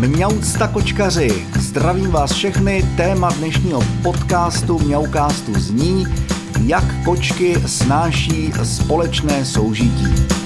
Mňaucta 0.00 0.68
kočkaři, 0.68 1.46
zdravím 1.58 2.10
vás 2.10 2.32
všechny, 2.32 2.82
téma 2.96 3.30
dnešního 3.30 3.82
podcastu 4.02 4.78
Mňaukástu 4.78 5.60
zní, 5.60 6.06
jak 6.66 7.04
kočky 7.04 7.56
snáší 7.66 8.52
společné 8.64 9.44
soužití. 9.44 10.40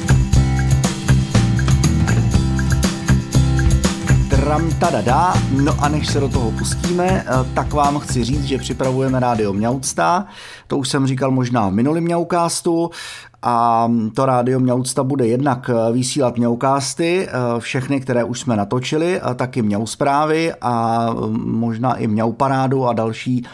Tadadá. 4.84 5.34
No 5.50 5.76
a 5.80 5.88
než 5.88 6.06
se 6.08 6.20
do 6.20 6.28
toho 6.28 6.50
pustíme, 6.50 7.24
eh, 7.26 7.54
tak 7.54 7.72
vám 7.72 7.98
chci 7.98 8.24
říct, 8.24 8.44
že 8.44 8.58
připravujeme 8.58 9.20
rádio 9.20 9.52
Mňaucta. 9.52 10.26
To 10.66 10.78
už 10.78 10.88
jsem 10.88 11.06
říkal 11.06 11.30
možná 11.30 11.68
v 11.68 11.72
minulém 11.72 12.04
Mňaukástu 12.04 12.90
a 13.44 13.90
to 14.14 14.26
rádio 14.26 14.60
Mňaucta 14.60 15.04
bude 15.04 15.26
jednak 15.26 15.70
eh, 15.70 15.92
vysílat 15.92 16.36
Mňaukásty, 16.36 17.28
eh, 17.28 17.30
všechny, 17.60 18.00
které 18.00 18.24
už 18.24 18.40
jsme 18.40 18.56
natočili, 18.56 19.20
a 19.20 19.34
taky 19.34 19.62
Mňau 19.62 19.86
zprávy 19.86 20.52
a 20.60 21.06
možná 21.30 21.94
i 21.94 22.06
Mňau 22.06 22.32
parádu 22.32 22.86
a 22.86 22.92
další 22.92 23.44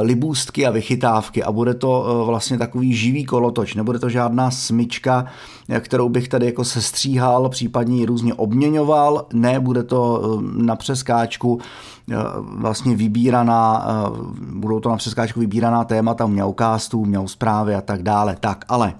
libůstky 0.00 0.66
a 0.66 0.70
vychytávky. 0.70 1.42
A 1.42 1.52
bude 1.52 1.74
to 1.74 2.22
vlastně 2.26 2.58
takový 2.58 2.94
živý 2.94 3.24
kolotoč, 3.24 3.74
nebude 3.74 3.98
to 3.98 4.08
žádná 4.08 4.50
smyčka, 4.50 5.26
kterou 5.80 6.08
bych 6.08 6.28
tady 6.28 6.46
jako 6.46 6.64
sestříhal, 6.64 7.48
případně 7.48 7.96
ji 7.96 8.06
různě 8.06 8.34
obměňoval, 8.34 9.26
ne, 9.32 9.60
bude 9.60 9.82
to 9.82 10.22
na 10.56 10.76
přeskáčku 10.76 11.60
vlastně 12.40 12.96
vybíraná, 12.96 13.86
budou 14.52 14.80
to 14.80 14.88
na 14.88 14.96
přeskáčku 14.96 15.40
vybíraná 15.40 15.84
témata 15.84 16.26
mňaukástů, 16.26 17.04
mňau 17.04 17.26
zprávy 17.26 17.74
a 17.74 17.80
tak 17.80 18.02
dále. 18.02 18.36
Tak, 18.40 18.64
ale 18.68 18.94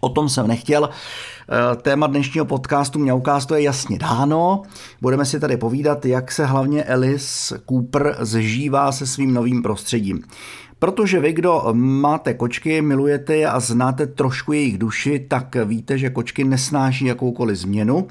O 0.00 0.08
tom 0.08 0.28
jsem 0.28 0.48
nechtěl. 0.48 0.90
Eh, 0.90 1.76
téma 1.76 2.06
dnešního 2.06 2.46
podcastu 2.46 2.98
Mňaukástu 2.98 3.54
je 3.54 3.62
jasně 3.62 3.98
dáno. 3.98 4.62
Budeme 5.00 5.24
si 5.24 5.40
tady 5.40 5.56
povídat, 5.56 6.06
jak 6.06 6.32
se 6.32 6.46
hlavně 6.46 6.84
Alice 6.84 7.60
Cooper 7.68 8.16
zžívá 8.20 8.92
se 8.92 9.06
svým 9.06 9.34
novým 9.34 9.62
prostředím. 9.62 10.22
Protože 10.78 11.20
vy, 11.20 11.32
kdo 11.32 11.64
máte 11.72 12.34
kočky, 12.34 12.82
milujete 12.82 13.36
je 13.36 13.48
a 13.48 13.60
znáte 13.60 14.06
trošku 14.06 14.52
jejich 14.52 14.78
duši, 14.78 15.26
tak 15.28 15.56
víte, 15.64 15.98
že 15.98 16.10
kočky 16.10 16.44
nesnáší 16.44 17.04
jakoukoliv 17.04 17.56
změnu 17.56 18.08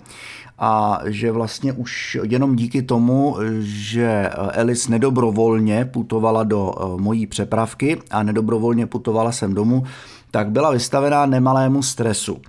a 0.59 1.01
že 1.05 1.31
vlastně 1.31 1.73
už 1.73 2.17
jenom 2.23 2.55
díky 2.55 2.81
tomu, 2.81 3.37
že 3.59 4.29
Alice 4.29 4.91
nedobrovolně 4.91 5.85
putovala 5.85 6.43
do 6.43 6.73
eh, 6.77 7.01
mojí 7.01 7.27
přepravky 7.27 7.97
a 8.11 8.23
nedobrovolně 8.23 8.85
putovala 8.85 9.31
sem 9.31 9.53
domů, 9.53 9.83
tak 10.31 10.49
byla 10.49 10.71
vystavená 10.71 11.25
nemalému 11.25 11.83
stresu. 11.83 12.41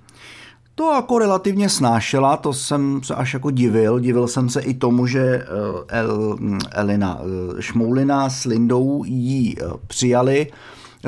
To 0.75 0.93
jako 0.93 1.19
relativně 1.19 1.69
snášela, 1.69 2.37
to 2.37 2.53
jsem 2.53 3.03
se 3.03 3.15
až 3.15 3.33
jako 3.33 3.51
divil. 3.51 3.99
Divil 3.99 4.27
jsem 4.27 4.49
se 4.49 4.61
i 4.61 4.73
tomu, 4.73 5.07
že 5.07 5.21
eh, 5.21 5.45
El, 5.87 6.37
Elina 6.71 7.19
eh, 7.21 7.61
Šmoulina 7.61 8.29
s 8.29 8.45
Lindou 8.45 9.03
jí 9.05 9.55
eh, 9.59 9.65
přijali 9.87 10.47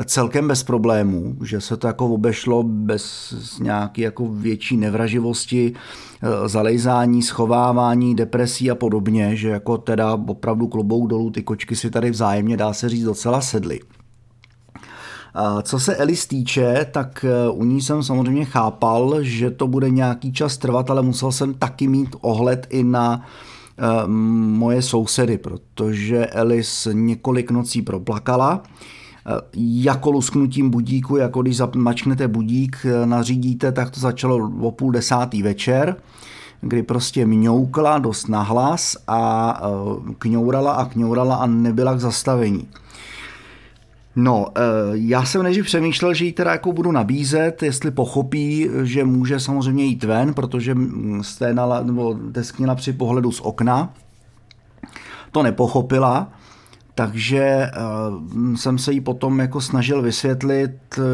celkem 0.04 0.48
bez 0.48 0.62
problémů, 0.62 1.36
že 1.44 1.60
se 1.60 1.76
to 1.76 1.86
jako 1.86 2.06
obešlo 2.06 2.62
bez 2.62 3.34
nějaké 3.60 4.02
jako 4.02 4.28
větší 4.28 4.76
nevraživosti, 4.76 5.74
zalejzání, 6.46 7.22
schovávání, 7.22 8.14
depresí 8.14 8.70
a 8.70 8.74
podobně, 8.74 9.36
že 9.36 9.48
jako 9.48 9.78
teda 9.78 10.14
opravdu 10.14 10.66
klobou 10.66 11.06
dolů 11.06 11.30
ty 11.30 11.42
kočky 11.42 11.76
si 11.76 11.90
tady 11.90 12.10
vzájemně 12.10 12.56
dá 12.56 12.72
se 12.72 12.88
říct 12.88 13.04
docela 13.04 13.40
sedly. 13.40 13.80
Co 15.62 15.80
se 15.80 15.96
Elis 15.96 16.26
týče, 16.26 16.86
tak 16.90 17.24
e, 17.24 17.50
u 17.50 17.64
ní 17.64 17.80
jsem 17.80 18.02
samozřejmě 18.02 18.44
chápal, 18.44 19.22
že 19.22 19.50
to 19.50 19.68
bude 19.68 19.90
nějaký 19.90 20.32
čas 20.32 20.56
trvat, 20.56 20.90
ale 20.90 21.02
musel 21.02 21.32
jsem 21.32 21.54
taky 21.54 21.88
mít 21.88 22.16
ohled 22.20 22.66
i 22.70 22.84
na 22.84 23.22
e, 23.78 24.08
moje 24.48 24.82
sousedy, 24.82 25.38
protože 25.38 26.26
Elis 26.26 26.88
několik 26.92 27.50
nocí 27.50 27.82
proplakala. 27.82 28.62
E, 28.62 29.40
jako 29.56 30.10
lusknutím 30.10 30.70
budíku, 30.70 31.16
jako 31.16 31.42
když 31.42 31.56
zamačknete 31.56 32.28
budík, 32.28 32.86
nařídíte, 33.04 33.72
tak 33.72 33.90
to 33.90 34.00
začalo 34.00 34.50
o 34.60 34.70
půl 34.70 34.92
desátý 34.92 35.42
večer 35.42 35.96
kdy 36.60 36.82
prostě 36.82 37.26
mňoukla 37.26 37.98
dost 37.98 38.28
nahlas 38.28 38.96
a 39.08 39.60
kňourala 40.18 40.72
a 40.72 40.84
kňourala 40.84 41.36
a 41.36 41.46
nebyla 41.46 41.94
k 41.94 42.00
zastavení. 42.00 42.68
No, 44.16 44.46
eh, 44.56 44.60
já 44.92 45.24
jsem 45.24 45.42
nejdřív 45.42 45.64
přemýšlel, 45.64 46.14
že 46.14 46.24
jí 46.24 46.32
teda 46.32 46.50
jako 46.52 46.72
budu 46.72 46.92
nabízet, 46.92 47.62
jestli 47.62 47.90
pochopí, 47.90 48.68
že 48.82 49.04
může 49.04 49.40
samozřejmě 49.40 49.84
jít 49.84 50.04
ven, 50.04 50.34
protože 50.34 50.76
sténala, 51.22 51.82
nebo 51.82 52.18
tesknila 52.32 52.74
při 52.74 52.92
pohledu 52.92 53.32
z 53.32 53.40
okna. 53.40 53.94
To 55.32 55.42
nepochopila, 55.42 56.32
takže 56.94 57.70
uh, 58.36 58.54
jsem 58.54 58.78
se 58.78 58.92
jí 58.92 59.00
potom 59.00 59.40
jako 59.40 59.60
snažil 59.60 60.02
vysvětlit, 60.02 60.72
uh, 60.98 61.04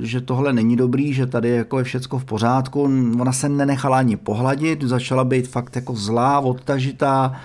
že 0.00 0.20
tohle 0.20 0.52
není 0.52 0.76
dobrý, 0.76 1.14
že 1.14 1.26
tady 1.26 1.48
jako 1.48 1.78
je 1.78 1.84
všecko 1.84 2.18
v 2.18 2.24
pořádku. 2.24 2.82
Ona 3.20 3.32
se 3.32 3.48
nenechala 3.48 3.98
ani 3.98 4.16
pohladit, 4.16 4.82
začala 4.82 5.24
být 5.24 5.48
fakt 5.48 5.76
jako 5.76 5.94
zlá, 5.94 6.40
odtažitá, 6.40 7.40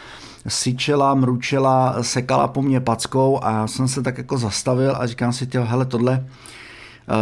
syčela, 0.47 1.15
mručela, 1.15 2.03
sekala 2.03 2.47
po 2.47 2.61
mně 2.61 2.79
packou 2.79 3.39
a 3.43 3.51
já 3.51 3.67
jsem 3.67 3.87
se 3.87 4.01
tak 4.01 4.17
jako 4.17 4.37
zastavil 4.37 4.95
a 4.95 5.07
říkám 5.07 5.33
si, 5.33 5.47
tyjo, 5.47 5.65
hele, 5.65 5.85
tohle, 5.85 6.25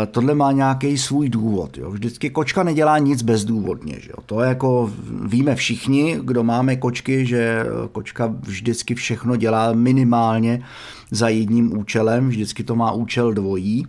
eh, 0.03 0.05
tohle 0.05 0.35
má 0.35 0.51
nějaký 0.51 0.97
svůj 0.97 1.29
důvod. 1.29 1.77
Jo. 1.77 1.91
Vždycky 1.91 2.29
kočka 2.29 2.63
nedělá 2.63 2.97
nic 2.97 3.22
bezdůvodně. 3.22 3.95
Že 4.00 4.09
jo. 4.09 4.23
To 4.25 4.41
je 4.41 4.50
jako 4.50 4.91
víme 5.25 5.56
všichni, 5.56 6.19
kdo 6.23 6.44
máme 6.44 6.75
kočky, 6.75 7.25
že 7.25 7.66
kočka 7.91 8.33
vždycky 8.41 8.95
všechno 8.95 9.35
dělá 9.35 9.73
minimálně 9.73 10.63
za 11.11 11.29
jedním 11.29 11.77
účelem, 11.77 12.29
vždycky 12.29 12.63
to 12.63 12.75
má 12.75 12.91
účel 12.91 13.33
dvojí. 13.33 13.88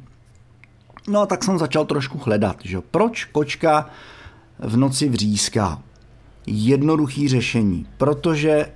No 1.09 1.21
a 1.21 1.27
tak 1.27 1.45
jsem 1.45 1.59
začal 1.59 1.85
trošku 1.85 2.19
hledat, 2.19 2.57
že 2.65 2.79
proč 2.91 3.25
kočka 3.25 3.91
v 4.59 4.77
noci 4.77 5.09
vříská. 5.09 5.83
Jednoduchý 6.47 7.29
řešení, 7.29 7.87
protože 7.99 8.67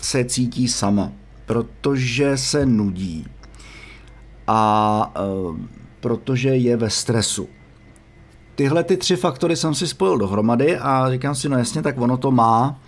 se 0.00 0.24
cítí 0.24 0.68
sama, 0.68 1.12
protože 1.46 2.36
se 2.36 2.66
nudí 2.66 3.26
a 4.46 5.12
e, 5.16 5.20
protože 6.00 6.48
je 6.48 6.76
ve 6.76 6.90
stresu. 6.90 7.48
Tyhle 8.54 8.84
ty 8.84 8.96
tři 8.96 9.16
faktory 9.16 9.56
jsem 9.56 9.74
si 9.74 9.86
spojil 9.86 10.18
dohromady 10.18 10.78
a 10.78 11.10
říkám 11.10 11.34
si, 11.34 11.48
no 11.48 11.58
jasně, 11.58 11.82
tak 11.82 12.00
ono 12.00 12.16
to 12.16 12.30
má 12.30 12.80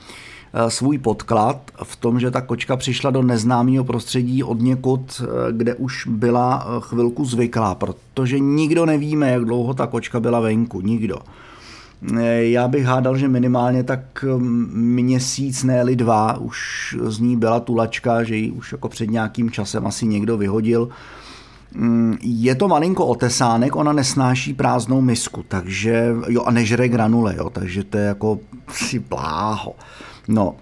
e, 0.53 0.71
svůj 0.71 0.99
podklad 0.99 1.71
v 1.83 1.97
tom, 1.97 2.21
že 2.21 2.31
ta 2.31 2.41
kočka 2.41 2.77
přišla 2.77 3.11
do 3.11 3.22
neznámého 3.22 3.84
prostředí 3.84 4.43
od 4.43 4.61
někud, 4.61 5.22
e, 5.22 5.53
kde 5.53 5.75
už 5.75 6.06
byla 6.06 6.67
chvilku 6.81 7.25
zvyklá, 7.25 7.75
protože 7.75 8.39
nikdo 8.39 8.87
nevíme, 8.87 9.31
jak 9.31 9.45
dlouho 9.45 9.75
ta 9.75 9.87
kočka 9.87 10.21
byla 10.21 10.41
venku, 10.41 10.81
nikdo. 10.81 11.17
Já 12.41 12.69
bych 12.69 12.85
hádal, 12.85 13.17
že 13.17 13.29
minimálně 13.29 13.85
tak 13.85 14.25
um, 14.35 14.69
měsíc, 14.75 15.65
ne 15.65 15.85
dva, 15.95 16.37
už 16.39 16.97
z 17.03 17.19
ní 17.19 17.37
byla 17.37 17.61
tulačka, 17.61 18.25
že 18.25 18.37
ji 18.37 18.51
už 18.51 18.73
jako 18.73 18.89
před 18.89 19.11
nějakým 19.11 19.51
časem 19.51 19.87
asi 19.87 20.07
někdo 20.07 20.37
vyhodil. 20.37 20.89
Mm, 21.75 22.17
je 22.21 22.55
to 22.55 22.69
malinko 22.69 23.07
otesánek, 23.07 23.77
ona 23.77 23.93
nesnáší 23.93 24.55
prázdnou 24.55 25.01
misku, 25.01 25.45
takže, 25.49 26.15
jo, 26.29 26.43
a 26.43 26.51
nežere 26.51 26.89
granule, 26.89 27.35
jo, 27.37 27.51
takže 27.51 27.85
to 27.85 27.99
je 27.99 28.05
jako 28.05 28.39
si 28.73 28.99
bláho. 28.99 29.75
No, 30.29 30.55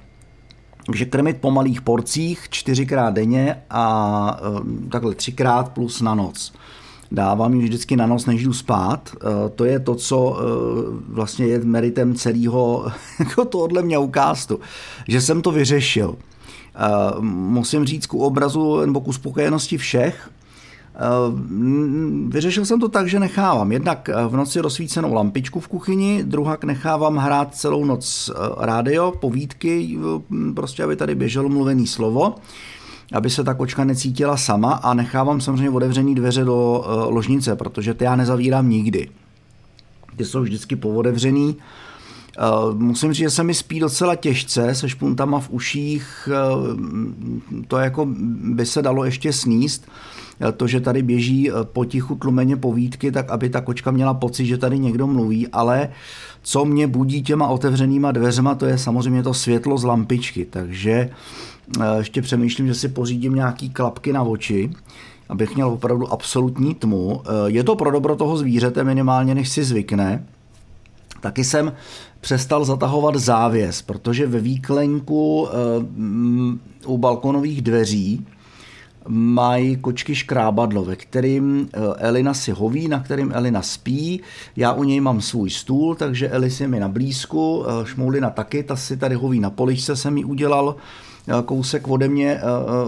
takže 0.86 1.04
krmit 1.04 1.36
po 1.36 1.50
malých 1.50 1.80
porcích 1.80 2.46
čtyřikrát 2.50 3.14
denně 3.14 3.62
a 3.70 4.40
um, 4.60 4.88
takhle 4.90 5.14
třikrát 5.14 5.68
plus 5.68 6.00
na 6.00 6.14
noc 6.14 6.52
dávám 7.12 7.54
ji 7.54 7.62
vždycky 7.62 7.96
na 7.96 8.06
noc, 8.06 8.26
než 8.26 8.42
jdu 8.42 8.52
spát. 8.52 9.10
Eh, 9.14 9.48
to 9.48 9.64
je 9.64 9.80
to, 9.80 9.94
co 9.94 10.36
eh, 10.38 10.44
vlastně 11.08 11.46
je 11.46 11.58
meritem 11.58 12.14
celého 12.14 12.86
jako 13.18 13.44
tohohle 13.44 13.82
mňaukástu, 13.82 14.60
že 15.08 15.20
jsem 15.20 15.42
to 15.42 15.52
vyřešil. 15.52 16.16
Eh, 16.16 17.20
musím 17.20 17.84
říct 17.84 18.06
ku 18.06 18.18
obrazu 18.18 18.80
nebo 18.80 19.00
ku 19.00 19.12
spokojenosti 19.12 19.78
všech, 19.78 20.30
Vyřešil 22.28 22.66
jsem 22.66 22.80
to 22.80 22.88
tak, 22.88 23.08
že 23.08 23.20
nechávám 23.20 23.72
jednak 23.72 24.10
v 24.28 24.36
noci 24.36 24.60
rozsvícenou 24.60 25.14
lampičku 25.14 25.60
v 25.60 25.68
kuchyni, 25.68 26.24
druhak 26.24 26.64
nechávám 26.64 27.16
hrát 27.16 27.54
celou 27.54 27.84
noc 27.84 28.30
rádio, 28.58 29.12
povídky, 29.20 29.98
prostě 30.54 30.84
aby 30.84 30.96
tady 30.96 31.14
běželo 31.14 31.48
mluvený 31.48 31.86
slovo 31.86 32.34
aby 33.12 33.30
se 33.30 33.44
ta 33.44 33.54
kočka 33.54 33.84
necítila 33.84 34.36
sama 34.36 34.72
a 34.72 34.94
nechávám 34.94 35.40
samozřejmě 35.40 35.70
otevřený 35.70 36.14
dveře 36.14 36.44
do 36.44 36.84
eh, 36.84 36.90
ložnice, 37.14 37.56
protože 37.56 37.94
ty 37.94 38.04
já 38.04 38.16
nezavírám 38.16 38.70
nikdy. 38.70 39.08
Ty 40.16 40.24
jsou 40.24 40.42
vždycky 40.42 40.76
povodevřený 40.76 41.56
Musím 42.72 43.12
říct, 43.12 43.24
že 43.24 43.30
se 43.30 43.44
mi 43.44 43.54
spí 43.54 43.80
docela 43.80 44.14
těžce, 44.14 44.74
se 44.74 44.88
špuntama 44.88 45.40
v 45.40 45.50
uších, 45.50 46.28
to 47.68 47.78
jako 47.78 48.06
by 48.42 48.66
se 48.66 48.82
dalo 48.82 49.04
ještě 49.04 49.32
sníst. 49.32 49.88
To, 50.56 50.66
že 50.66 50.80
tady 50.80 51.02
běží 51.02 51.50
potichu 51.62 52.14
tlumeně 52.14 52.56
povídky, 52.56 53.12
tak 53.12 53.30
aby 53.30 53.50
ta 53.50 53.60
kočka 53.60 53.90
měla 53.90 54.14
pocit, 54.14 54.46
že 54.46 54.58
tady 54.58 54.78
někdo 54.78 55.06
mluví, 55.06 55.48
ale 55.48 55.88
co 56.42 56.64
mě 56.64 56.86
budí 56.86 57.22
těma 57.22 57.48
otevřenýma 57.48 58.12
dveřma, 58.12 58.54
to 58.54 58.66
je 58.66 58.78
samozřejmě 58.78 59.22
to 59.22 59.34
světlo 59.34 59.78
z 59.78 59.84
lampičky, 59.84 60.44
takže 60.50 61.10
ještě 61.98 62.22
přemýšlím, 62.22 62.66
že 62.66 62.74
si 62.74 62.88
pořídím 62.88 63.34
nějaký 63.34 63.70
klapky 63.70 64.12
na 64.12 64.22
oči, 64.22 64.70
abych 65.28 65.54
měl 65.54 65.68
opravdu 65.68 66.12
absolutní 66.12 66.74
tmu. 66.74 67.22
Je 67.46 67.64
to 67.64 67.76
pro 67.76 67.90
dobro 67.90 68.16
toho 68.16 68.36
zvířete 68.36 68.84
minimálně, 68.84 69.34
než 69.34 69.48
si 69.48 69.64
zvykne. 69.64 70.24
Taky 71.20 71.44
jsem 71.44 71.72
přestal 72.20 72.64
zatahovat 72.64 73.16
závěs, 73.16 73.82
protože 73.82 74.26
ve 74.26 74.40
výklenku 74.40 75.48
eh, 75.48 75.54
u 76.86 76.98
balkonových 76.98 77.62
dveří 77.62 78.26
mají 79.08 79.76
kočky 79.76 80.14
škrábadlo, 80.14 80.84
ve 80.84 80.96
kterým 80.96 81.68
eh, 81.72 81.78
Elina 81.98 82.34
si 82.34 82.50
hoví, 82.50 82.88
na 82.88 83.00
kterým 83.00 83.32
Elina 83.34 83.62
spí. 83.62 84.20
Já 84.56 84.72
u 84.72 84.84
něj 84.84 85.00
mám 85.00 85.20
svůj 85.20 85.50
stůl, 85.50 85.94
takže 85.94 86.28
Elis 86.28 86.60
je 86.60 86.68
mi 86.68 86.80
na 86.80 86.88
blízku, 86.88 87.64
eh, 87.66 87.86
Šmoulina 87.86 88.30
taky, 88.30 88.62
ta 88.62 88.76
si 88.76 88.96
tady 88.96 89.14
hoví 89.14 89.40
na 89.40 89.50
poličce, 89.50 89.96
jsem 89.96 90.14
mi 90.14 90.24
udělal 90.24 90.76
kousek 91.44 91.88
ode 91.88 92.08
mě 92.08 92.40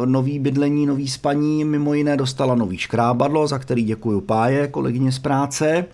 nový 0.05 0.39
bydlení, 0.39 0.87
nový 0.87 1.09
spaní, 1.09 1.65
mimo 1.65 1.95
jiné 1.95 2.17
dostala 2.17 2.55
nový 2.55 2.79
škrábadlo, 2.79 3.47
za 3.47 3.59
který 3.59 3.85
děkuji 3.85 4.21
Páje, 4.21 4.69
kolegyně 4.69 5.13
z 5.13 5.19
práce. 5.19 5.85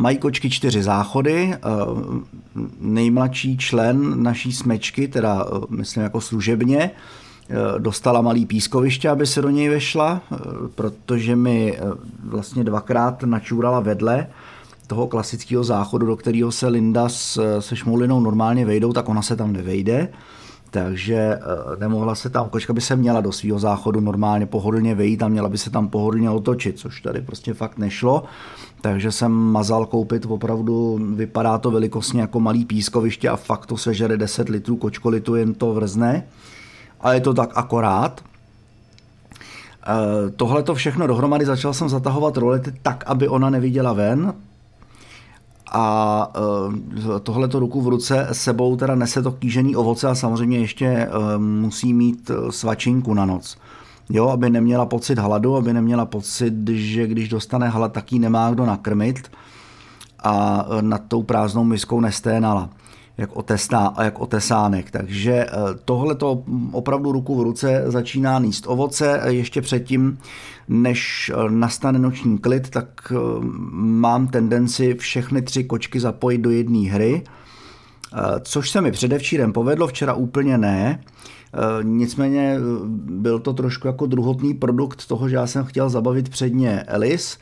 Mají 0.00 0.18
kočky 0.18 0.50
čtyři 0.50 0.82
záchody. 0.82 1.54
Eh, 1.54 1.58
nejmladší 2.80 3.56
člen 3.58 4.22
naší 4.22 4.52
smečky, 4.52 5.08
teda 5.08 5.46
eh, 5.46 5.60
myslím 5.68 6.02
jako 6.02 6.20
služebně, 6.20 6.90
eh, 6.90 7.54
dostala 7.78 8.20
malý 8.20 8.46
pískoviště, 8.46 9.08
aby 9.08 9.26
se 9.26 9.42
do 9.42 9.50
něj 9.50 9.68
vešla, 9.68 10.20
protože 10.74 11.36
mi 11.36 11.78
vlastně 12.24 12.64
dvakrát 12.64 13.22
načurala 13.22 13.80
vedle 13.80 14.26
toho 14.86 15.06
klasického 15.06 15.64
záchodu, 15.64 16.06
do 16.06 16.16
kterého 16.16 16.52
se 16.52 16.68
Linda 16.68 17.08
se 17.58 17.76
šmoulinou 17.76 18.20
normálně 18.20 18.66
vejdou, 18.66 18.92
tak 18.92 19.08
ona 19.08 19.22
se 19.22 19.36
tam 19.36 19.52
nevejde 19.52 20.08
takže 20.70 21.16
eh, 21.16 21.40
nemohla 21.78 22.14
se 22.14 22.30
tam, 22.30 22.48
kočka 22.48 22.72
by 22.72 22.80
se 22.80 22.96
měla 22.96 23.20
do 23.20 23.32
svého 23.32 23.58
záchodu 23.58 24.00
normálně 24.00 24.46
pohodlně 24.46 24.94
vejít 24.94 25.22
a 25.22 25.28
měla 25.28 25.48
by 25.48 25.58
se 25.58 25.70
tam 25.70 25.88
pohodlně 25.88 26.30
otočit, 26.30 26.78
což 26.78 27.00
tady 27.00 27.20
prostě 27.20 27.54
fakt 27.54 27.78
nešlo. 27.78 28.24
Takže 28.80 29.12
jsem 29.12 29.32
mazal 29.32 29.86
koupit 29.86 30.26
opravdu, 30.28 30.98
vypadá 31.14 31.58
to 31.58 31.70
velikostně 31.70 32.20
jako 32.20 32.40
malý 32.40 32.64
pískoviště 32.64 33.28
a 33.28 33.36
fakt 33.36 33.66
to 33.66 33.76
sežere 33.76 34.16
10 34.16 34.48
litrů 34.48 34.76
kočkolitu, 34.76 35.34
jen 35.34 35.54
to 35.54 35.74
vrzne. 35.74 36.26
A 37.00 37.12
je 37.12 37.20
to 37.20 37.34
tak 37.34 37.50
akorát. 37.54 38.20
Eh, 39.82 40.30
tohle 40.30 40.62
to 40.62 40.74
všechno 40.74 41.06
dohromady 41.06 41.44
začal 41.44 41.74
jsem 41.74 41.88
zatahovat 41.88 42.36
rolety 42.36 42.72
tak, 42.82 43.04
aby 43.06 43.28
ona 43.28 43.50
neviděla 43.50 43.92
ven, 43.92 44.34
a 45.70 46.26
uh, 46.38 47.18
tohleto 47.18 47.58
ruku 47.58 47.80
v 47.80 47.88
ruce 47.88 48.28
sebou 48.32 48.76
teda 48.76 48.94
nese 48.94 49.22
to 49.22 49.32
kýžený 49.32 49.76
ovoce 49.76 50.08
a 50.08 50.14
samozřejmě 50.14 50.58
ještě 50.58 51.08
uh, 51.08 51.38
musí 51.38 51.94
mít 51.94 52.30
e, 52.30 52.52
svačinku 52.52 53.14
na 53.14 53.24
noc. 53.24 53.56
Jo, 54.08 54.28
aby 54.28 54.50
neměla 54.50 54.86
pocit 54.86 55.18
hladu, 55.18 55.56
aby 55.56 55.72
neměla 55.72 56.04
pocit, 56.04 56.68
že 56.68 57.06
když 57.06 57.28
dostane 57.28 57.68
hlad, 57.68 57.92
tak 57.92 58.12
ji 58.12 58.18
nemá 58.18 58.50
kdo 58.50 58.66
nakrmit 58.66 59.30
a 60.22 60.66
nad 60.80 61.02
tou 61.08 61.22
prázdnou 61.22 61.64
miskou 61.64 62.00
nesténala 62.00 62.68
jak, 63.20 63.36
otesná, 63.36 63.94
jak 64.02 64.20
otesánek. 64.20 64.90
Takže 64.90 65.32
eh, 65.32 65.48
tohle 65.84 66.14
to 66.14 66.44
opravdu 66.72 67.12
ruku 67.12 67.38
v 67.38 67.42
ruce 67.42 67.82
začíná 67.86 68.38
níst 68.38 68.64
ovoce. 68.66 69.20
Ještě 69.28 69.62
předtím, 69.62 70.18
než 70.68 71.30
eh, 71.34 71.50
nastane 71.50 71.98
noční 71.98 72.38
klid, 72.38 72.70
tak 72.70 73.12
eh, 73.12 73.16
mám 73.72 74.28
tendenci 74.28 74.94
všechny 74.94 75.42
tři 75.42 75.64
kočky 75.64 76.00
zapojit 76.00 76.38
do 76.38 76.50
jedné 76.50 76.90
hry, 76.90 77.24
což 78.42 78.70
se 78.70 78.80
mi 78.80 78.92
předevčírem 78.92 79.52
povedlo, 79.52 79.86
včera 79.86 80.14
úplně 80.14 80.58
ne. 80.58 81.00
Nicméně 81.82 82.58
byl 82.94 83.38
to 83.38 83.52
trošku 83.52 83.86
jako 83.86 84.06
druhotný 84.06 84.54
produkt 84.54 85.06
toho, 85.06 85.28
že 85.28 85.36
já 85.36 85.46
jsem 85.46 85.64
chtěl 85.64 85.88
zabavit 85.88 86.28
předně 86.28 86.82
Elis, 86.86 87.38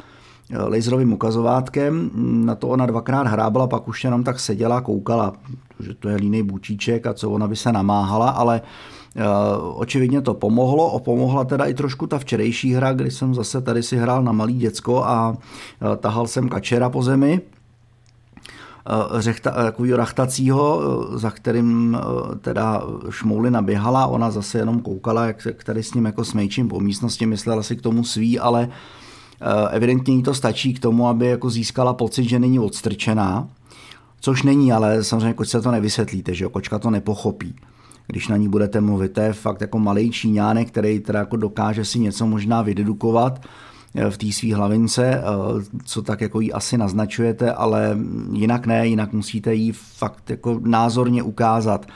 laserovým 0.57 1.13
ukazovátkem. 1.13 2.11
Na 2.47 2.55
to 2.55 2.69
ona 2.69 2.87
dvakrát 2.87 3.27
hrábala, 3.27 3.67
pak 3.67 3.89
už 3.89 4.05
jenom 4.05 4.25
tak 4.25 4.41
seděla, 4.41 4.81
koukala, 4.81 5.33
že 5.81 5.95
to 5.95 6.09
je 6.09 6.17
líný 6.17 6.43
bučíček 6.43 7.07
a 7.07 7.15
co 7.15 7.31
ona 7.31 7.49
by 7.49 7.57
se 7.57 7.73
namáhala, 7.73 8.31
ale 8.31 8.61
uh, 9.17 9.23
očividně 9.81 10.21
to 10.21 10.35
pomohlo. 10.35 11.01
Pomohla 11.01 11.45
teda 11.45 11.65
i 11.65 11.75
trošku 11.75 12.07
ta 12.07 12.19
včerejší 12.19 12.75
hra, 12.75 12.93
kdy 12.93 13.11
jsem 13.11 13.35
zase 13.35 13.61
tady 13.61 13.83
si 13.83 13.97
hrál 13.97 14.23
na 14.23 14.33
malý 14.33 14.59
děcko 14.59 15.05
a 15.05 15.31
uh, 15.31 15.97
tahal 15.97 16.27
jsem 16.27 16.49
kačera 16.49 16.91
po 16.91 17.03
zemi 17.03 17.41
řechta, 19.19 19.51
takovýho 19.51 19.97
rachtacího, 19.97 20.81
za 21.15 21.31
kterým 21.31 21.99
teda 22.41 22.83
šmouly 23.11 23.51
naběhala, 23.51 24.07
ona 24.07 24.31
zase 24.31 24.59
jenom 24.59 24.81
koukala, 24.81 25.27
jak, 25.27 25.47
jak 25.47 25.65
tady 25.65 25.83
s 25.83 25.95
ním 25.95 26.05
jako 26.05 26.25
smejčím 26.25 26.69
po 26.69 26.81
místnosti, 26.81 27.27
myslela 27.27 27.63
si 27.63 27.77
k 27.77 27.83
tomu 27.83 28.05
svý, 28.05 28.39
ale 28.39 28.69
Eh, 28.69 28.73
evidentně 29.71 30.15
jí 30.15 30.23
to 30.23 30.35
stačí 30.35 30.75
k 30.75 30.81
tomu, 30.81 31.09
aby 31.09 31.27
jako 31.27 31.51
získala 31.51 31.95
pocit, 31.95 32.25
že 32.25 32.39
není 32.39 32.59
odstrčená, 32.59 33.49
což 34.21 34.43
není, 34.43 34.73
ale 34.73 35.05
samozřejmě 35.05 35.35
kočce 35.35 35.61
to 35.61 35.71
nevysvětlíte, 35.71 36.35
že 36.35 36.45
jo? 36.45 36.51
kočka 36.51 36.79
to 36.79 36.91
nepochopí 36.91 37.55
když 38.09 38.29
na 38.29 38.37
ní 38.37 38.49
budete 38.49 38.81
mluvit. 38.81 39.13
To 39.13 39.21
je 39.21 39.33
fakt 39.33 39.61
jako 39.61 39.79
malý 39.79 40.11
číňánek, 40.11 40.69
který 40.69 41.01
teda 41.01 41.19
jako 41.19 41.37
dokáže 41.37 41.85
si 41.85 41.99
něco 41.99 42.27
možná 42.27 42.63
vydedukovat 42.63 43.43
eh, 43.95 44.11
v 44.11 44.19
té 44.19 44.33
své 44.33 44.55
hlavince, 44.55 45.07
eh, 45.07 45.23
co 45.85 46.03
tak 46.03 46.21
jako 46.21 46.41
jí 46.41 46.53
asi 46.53 46.79
naznačujete, 46.79 47.53
ale 47.53 47.99
jinak 48.33 48.67
ne, 48.67 48.87
jinak 48.87 49.13
musíte 49.13 49.55
jí 49.55 49.73
fakt 49.73 50.31
jako 50.31 50.61
názorně 50.63 51.23
ukázat, 51.23 51.87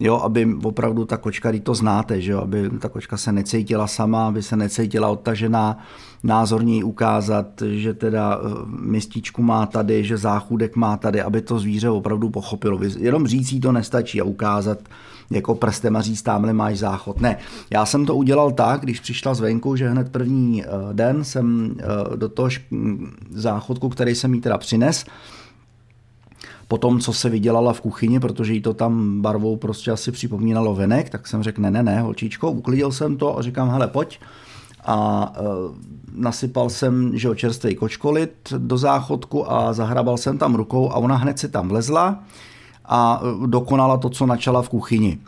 jo, 0.00 0.16
aby 0.16 0.54
opravdu 0.62 1.04
ta 1.04 1.16
kočka, 1.16 1.50
když 1.50 1.62
to 1.64 1.74
znáte, 1.74 2.20
že 2.20 2.32
jo, 2.32 2.40
aby 2.40 2.70
ta 2.70 2.88
kočka 2.88 3.16
se 3.16 3.32
necítila 3.32 3.86
sama, 3.86 4.26
aby 4.26 4.42
se 4.42 4.56
necítila 4.56 5.08
odtažená, 5.08 5.78
názorněji 6.22 6.82
ukázat, 6.82 7.46
že 7.66 7.94
teda 7.94 8.40
eh, 8.42 8.48
mističku 8.66 9.42
má 9.42 9.66
tady, 9.66 10.04
že 10.04 10.16
záchůdek 10.16 10.76
má 10.76 10.96
tady, 10.96 11.22
aby 11.22 11.42
to 11.42 11.58
zvíře 11.58 11.90
opravdu 11.90 12.30
pochopilo. 12.30 12.80
Jenom 12.98 13.26
říct 13.26 13.60
to 13.62 13.72
nestačí 13.72 14.20
a 14.20 14.24
ukázat 14.24 14.78
jako 15.30 15.54
prstem 15.54 15.96
a 15.96 16.00
říct, 16.00 16.22
tamhle 16.22 16.52
máš 16.52 16.78
záchod. 16.78 17.20
Ne, 17.20 17.36
já 17.70 17.86
jsem 17.86 18.06
to 18.06 18.16
udělal 18.16 18.50
tak, 18.52 18.80
když 18.80 19.00
přišla 19.00 19.34
zvenku, 19.34 19.76
že 19.76 19.88
hned 19.88 20.12
první 20.12 20.64
eh, 20.64 20.68
den 20.92 21.24
jsem 21.24 21.76
eh, 21.78 22.16
do 22.16 22.28
toho 22.28 22.48
záchodku, 23.30 23.88
který 23.88 24.14
jsem 24.14 24.34
jí 24.34 24.40
teda 24.40 24.58
přines, 24.58 25.04
po 26.70 26.78
tom, 26.78 27.00
co 27.00 27.12
se 27.12 27.28
vydělala 27.28 27.72
v 27.72 27.80
kuchyni, 27.80 28.20
protože 28.20 28.52
jí 28.52 28.60
to 28.60 28.74
tam 28.74 29.22
barvou 29.22 29.56
prostě 29.56 29.90
asi 29.90 30.12
připomínalo 30.12 30.74
venek, 30.74 31.10
tak 31.10 31.26
jsem 31.26 31.42
řekl, 31.42 31.62
ne, 31.62 31.70
ne, 31.70 31.82
ne, 31.82 32.00
holčičko, 32.00 32.50
uklidil 32.50 32.92
jsem 32.92 33.16
to 33.16 33.38
a 33.38 33.42
říkám, 33.42 33.70
hele, 33.70 33.88
pojď. 33.88 34.20
A 34.84 35.32
e, 35.34 35.40
nasypal 36.14 36.70
jsem, 36.70 37.18
že 37.18 37.28
čerstvý 37.34 37.74
kočkolit 37.74 38.52
do 38.58 38.78
záchodku 38.78 39.52
a 39.52 39.72
zahrabal 39.72 40.16
jsem 40.16 40.38
tam 40.38 40.54
rukou 40.54 40.90
a 40.90 40.94
ona 40.94 41.16
hned 41.16 41.38
si 41.38 41.48
tam 41.48 41.68
vlezla 41.68 42.22
a 42.84 43.22
e, 43.22 43.46
dokonala 43.46 43.96
to, 43.96 44.08
co 44.10 44.26
načala 44.26 44.62
v 44.62 44.68
kuchyni. 44.68 45.18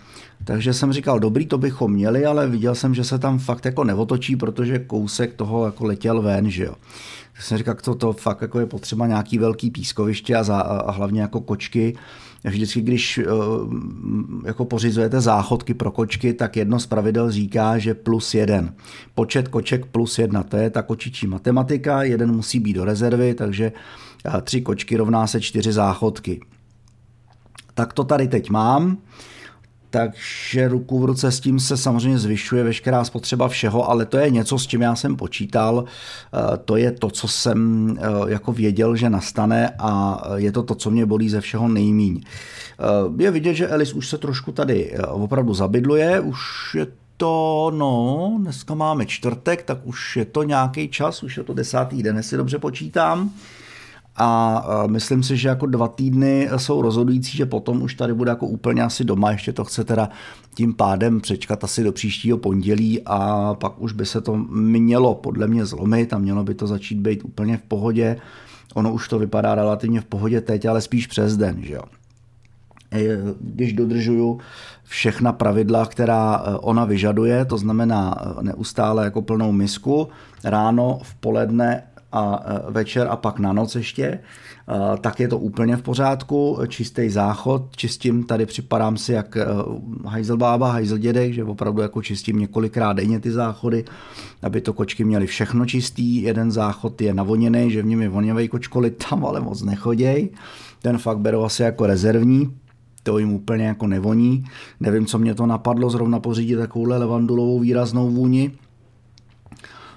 Takže 0.45 0.75
jsem 0.75 0.93
říkal, 0.93 1.21
dobrý, 1.21 1.47
to 1.47 1.59
bychom 1.59 1.93
měli, 1.93 2.27
ale 2.27 2.49
viděl 2.49 2.75
jsem, 2.75 2.95
že 2.95 3.05
se 3.05 3.19
tam 3.19 3.39
fakt 3.39 3.65
jako 3.65 3.85
neotočí, 3.85 4.37
protože 4.37 4.79
kousek 4.79 5.35
toho 5.35 5.67
jako 5.67 5.85
letěl 5.85 6.23
ven, 6.23 6.51
že 6.51 6.65
jo. 6.65 6.75
Tak 7.33 7.43
jsem 7.43 7.59
říkal, 7.59 7.75
to, 7.75 7.95
to 7.95 8.13
fakt 8.13 8.43
jako 8.43 8.61
je 8.61 8.67
potřeba 8.67 9.07
nějaký 9.07 9.39
velký 9.39 9.71
pískoviště 9.71 10.37
a, 10.37 10.43
za, 10.43 10.61
a 10.61 10.91
hlavně 10.91 11.21
jako 11.21 11.41
kočky. 11.41 11.97
Vždycky, 12.45 12.81
když 12.81 13.19
uh, 13.19 13.73
jako 14.45 14.65
pořizujete 14.65 15.21
záchodky 15.21 15.75
pro 15.75 15.91
kočky, 15.91 16.33
tak 16.33 16.57
jedno 16.57 16.81
z 16.81 16.87
pravidel 16.87 17.31
říká, 17.31 17.79
že 17.79 17.95
plus 17.95 18.35
jeden. 18.35 18.75
Počet 19.15 19.49
koček 19.49 19.87
plus 19.87 20.19
jedna, 20.19 20.43
to 20.43 20.57
je 20.57 20.71
ta 20.71 20.83
kočičí 20.83 21.27
matematika, 21.27 22.03
jeden 22.03 22.33
musí 22.33 22.61
být 22.61 22.73
do 22.73 22.85
rezervy, 22.85 23.35
takže 23.35 23.73
uh, 24.29 24.41
tři 24.41 24.61
kočky 24.61 24.97
rovná 24.97 25.27
se 25.27 25.41
čtyři 25.41 25.73
záchodky. 25.73 26.41
Tak 27.75 27.93
to 27.93 28.05
tady 28.05 28.29
teď 28.29 28.51
mám 28.51 28.99
takže 29.93 30.69
ruku 30.69 30.99
v 30.99 31.05
ruce 31.05 31.33
s 31.33 31.41
tím 31.41 31.61
se 31.61 31.77
samozřejmě 31.77 32.19
zvyšuje 32.19 32.65
veškerá 32.65 33.05
spotřeba 33.05 33.49
všeho, 33.49 33.91
ale 33.91 34.07
to 34.07 34.19
je 34.19 34.31
něco, 34.31 34.59
s 34.59 34.67
čím 34.67 34.83
já 34.83 34.97
jsem 34.97 35.17
počítal, 35.17 35.85
eh, 35.85 36.57
to 36.65 36.77
je 36.77 36.93
to, 36.93 37.11
co 37.11 37.29
jsem 37.29 37.89
eh, 37.99 38.03
jako 38.27 38.53
věděl, 38.53 38.97
že 38.97 39.11
nastane 39.11 39.71
a 39.79 40.23
je 40.37 40.53
to 40.53 40.63
to, 40.63 40.75
co 40.75 40.91
mě 40.91 41.07
bolí 41.07 41.29
ze 41.29 41.41
všeho 41.41 41.69
nejmíň. 41.69 42.21
Eh, 42.25 43.23
je 43.23 43.31
vidět, 43.31 43.55
že 43.55 43.69
Elis 43.69 43.93
už 43.93 44.09
se 44.09 44.19
trošku 44.19 44.53
tady 44.53 44.95
opravdu 45.09 45.55
zabydluje, 45.55 46.21
už 46.21 46.41
je 46.75 46.87
to, 47.17 47.73
no, 47.75 48.37
dneska 48.41 48.75
máme 48.75 49.07
čtvrtek, 49.07 49.63
tak 49.63 49.79
už 49.85 50.17
je 50.17 50.25
to 50.25 50.43
nějaký 50.43 50.89
čas, 50.89 51.23
už 51.23 51.37
je 51.37 51.43
to 51.43 51.55
desátý 51.55 52.03
den, 52.03 52.17
jestli 52.17 52.37
dobře 52.37 52.59
počítám. 52.59 53.31
A 54.16 54.64
myslím 54.87 55.23
si, 55.23 55.37
že 55.37 55.49
jako 55.49 55.66
dva 55.66 55.88
týdny 55.88 56.49
jsou 56.57 56.83
rozhodující, 56.83 57.37
že 57.37 57.47
potom 57.47 57.83
už 57.83 57.95
tady 57.95 58.14
bude 58.14 58.31
jako 58.31 58.47
úplně 58.47 58.83
asi 58.83 59.04
doma, 59.04 59.31
ještě 59.31 59.52
to 59.52 59.64
chce 59.64 59.85
teda 59.85 60.09
tím 60.54 60.75
pádem 60.75 61.21
přečkat 61.21 61.64
asi 61.64 61.85
do 61.85 61.92
příštího 61.92 62.38
pondělí 62.38 63.00
a 63.07 63.54
pak 63.54 63.81
už 63.81 63.92
by 63.92 64.07
se 64.07 64.21
to 64.21 64.37
mělo 64.37 65.14
podle 65.14 65.47
mě 65.47 65.66
zlomit 65.66 66.12
a 66.12 66.19
mělo 66.19 66.45
by 66.45 66.54
to 66.54 66.66
začít 66.66 66.99
být 66.99 67.25
úplně 67.25 67.57
v 67.57 67.62
pohodě. 67.62 68.16
Ono 68.75 68.92
už 68.92 69.09
to 69.09 69.19
vypadá 69.19 69.54
relativně 69.54 70.00
v 70.00 70.04
pohodě 70.04 70.40
teď, 70.40 70.66
ale 70.66 70.81
spíš 70.81 71.07
přes 71.07 71.37
den, 71.37 71.57
že 71.62 71.75
jo 71.75 71.83
když 73.40 73.73
dodržuju 73.73 74.40
všechna 74.85 75.33
pravidla, 75.33 75.87
která 75.87 76.37
eh, 76.37 76.57
ona 76.57 76.85
vyžaduje, 76.85 77.45
to 77.45 77.59
znamená 77.59 78.14
neustále 78.40 79.04
jako 79.04 79.23
plnou 79.23 79.52
misku, 79.52 80.09
ráno, 80.45 80.99
v 81.02 81.14
poledne 81.14 81.83
a 82.12 82.42
eh, 82.45 82.71
večer 82.71 83.07
a 83.11 83.16
pak 83.16 83.38
na 83.38 83.52
noc 83.52 83.75
ještě, 83.75 84.19
tak 85.00 85.21
je 85.21 85.28
to 85.28 85.38
úplně 85.38 85.76
v 85.76 85.83
pořádku. 85.83 86.59
Čistý 86.69 87.11
záchod, 87.11 87.76
čistím, 87.76 88.25
tady 88.25 88.47
připadám 88.47 88.97
si 88.97 89.12
jak 89.12 89.37
hajzelbába, 90.04 90.73
hajzeldědek, 90.73 91.33
že 91.33 91.45
opravdu 91.45 91.83
jako 91.83 92.02
čistím 92.02 92.38
několikrát 92.38 92.92
denně 92.92 93.21
ty 93.21 93.31
záchody, 93.31 93.85
aby 94.42 94.61
to 94.61 94.73
kočky 94.73 95.04
měly 95.04 95.26
všechno 95.26 95.66
čistý. 95.66 96.23
Jeden 96.23 96.50
záchod 96.50 97.00
je 97.00 97.14
navoněný, 97.14 97.71
že 97.71 97.83
v 97.83 97.87
něm 97.87 98.02
je 98.02 98.09
voněvej 98.09 98.49
kočkoli, 98.49 98.90
tam 98.90 99.25
ale 99.26 99.40
moc 99.40 99.62
nechoděj. 99.62 100.28
Ten 100.83 100.99
fakt 100.99 101.19
beru 101.19 101.45
asi 101.45 101.62
jako 101.62 101.87
rezervní, 101.87 102.57
to 103.02 103.19
jim 103.19 103.33
úplně 103.33 103.64
jako 103.64 103.87
nevoní. 103.87 104.45
Nevím, 104.81 105.07
co 105.07 105.19
mě 105.19 105.35
to 105.35 105.47
napadlo 105.47 105.90
zrovna 105.90 106.21
pořídit 106.21 106.57
takovouhle 106.57 106.99
levandulovou 106.99 107.59
výraznou 107.61 108.11
vůni. 108.11 108.50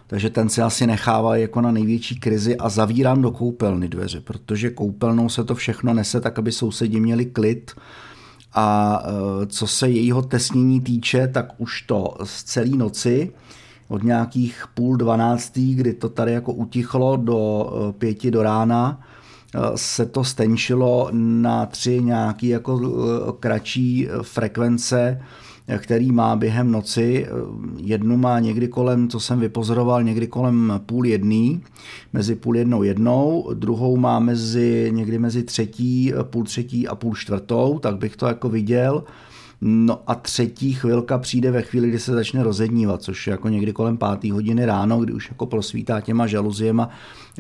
Takže 0.07 0.29
ten 0.29 0.50
si 0.50 0.62
asi 0.62 0.88
nechává 0.88 1.35
jako 1.35 1.62
na 1.62 1.71
největší 1.71 2.19
krizi 2.19 2.57
a 2.57 2.69
zavírám 2.69 3.21
do 3.21 3.31
koupelny 3.31 3.88
dveře, 3.88 4.21
protože 4.21 4.69
koupelnou 4.69 5.29
se 5.29 5.43
to 5.43 5.55
všechno 5.55 5.93
nese 5.93 6.21
tak, 6.21 6.39
aby 6.39 6.51
sousedi 6.51 7.00
měli 7.00 7.25
klid. 7.25 7.71
A 8.53 9.00
e, 9.03 9.45
co 9.45 9.67
se 9.67 9.89
jejího 9.89 10.21
tesnění 10.21 10.81
týče, 10.81 11.27
tak 11.27 11.45
už 11.57 11.81
to 11.81 12.17
z 12.24 12.43
celé 12.43 12.69
noci 12.69 13.31
od 13.88 14.03
nějakých 14.03 14.65
půl 14.74 14.97
dvanáctý, 14.97 15.75
kdy 15.75 15.93
to 15.93 16.09
tady 16.09 16.31
jako 16.31 16.53
utichlo 16.53 17.17
do 17.17 17.69
e, 17.89 17.93
pěti 17.93 18.31
do 18.31 18.43
rána, 18.43 19.01
se 19.75 20.05
to 20.05 20.24
stenčilo 20.24 21.09
na 21.12 21.65
tři 21.65 22.03
nějaký 22.03 22.47
jako 22.47 22.79
kratší 23.39 24.07
frekvence, 24.21 25.21
který 25.77 26.12
má 26.12 26.36
během 26.36 26.72
noci. 26.72 27.27
Jednu 27.77 28.17
má 28.17 28.39
někdy 28.39 28.67
kolem, 28.67 29.10
co 29.10 29.19
jsem 29.19 29.39
vypozoroval, 29.39 30.03
někdy 30.03 30.27
kolem 30.27 30.81
půl 30.86 31.05
jedný, 31.05 31.62
mezi 32.13 32.36
půl 32.36 32.57
jednou 32.57 32.84
jednou, 32.84 33.50
druhou 33.53 33.98
má 33.98 34.19
mezi, 34.19 34.89
někdy 34.93 35.19
mezi 35.19 35.43
třetí, 35.43 36.13
půl 36.24 36.43
třetí 36.43 36.88
a 36.88 36.95
půl 36.95 37.15
čtvrtou, 37.15 37.79
tak 37.79 37.98
bych 37.98 38.15
to 38.15 38.27
jako 38.27 38.50
viděl. 38.50 39.03
No 39.62 40.00
a 40.07 40.15
třetí 40.15 40.74
chvilka 40.74 41.17
přijde 41.17 41.51
ve 41.51 41.62
chvíli, 41.62 41.89
kdy 41.89 42.00
se 42.00 42.13
začne 42.13 42.43
rozednívat, 42.43 43.01
což 43.01 43.27
je 43.27 43.31
jako 43.31 43.50
někdy 43.50 43.74
kolem 43.74 43.98
páté 43.98 44.31
hodiny 44.31 44.65
ráno, 44.65 45.00
kdy 45.00 45.13
už 45.13 45.29
jako 45.29 45.45
prosvítá 45.45 46.01
těma 46.01 46.27
žaluziema 46.27 46.89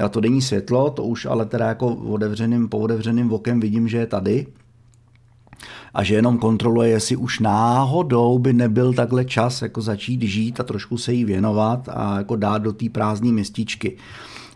a 0.03 0.09
to 0.09 0.19
denní 0.19 0.41
světlo, 0.41 0.89
to 0.89 1.03
už 1.03 1.25
ale 1.25 1.45
teda 1.45 1.67
jako 1.67 1.87
otevřeným, 1.95 2.69
po 2.69 2.79
otevřeným 2.79 3.33
okem 3.33 3.59
vidím, 3.59 3.87
že 3.87 3.97
je 3.97 4.05
tady, 4.05 4.47
a 5.95 6.03
že 6.03 6.15
jenom 6.15 6.37
kontroluje, 6.37 6.89
jestli 6.89 7.15
už 7.15 7.39
náhodou 7.39 8.39
by 8.39 8.53
nebyl 8.53 8.93
takhle 8.93 9.25
čas 9.25 9.61
jako 9.61 9.81
začít 9.81 10.21
žít 10.21 10.59
a 10.59 10.63
trošku 10.63 10.97
se 10.97 11.13
jí 11.13 11.25
věnovat 11.25 11.89
a 11.93 12.17
jako 12.17 12.35
dát 12.35 12.57
do 12.57 12.73
té 12.73 12.89
prázdné 12.89 13.31
mističky. 13.31 13.97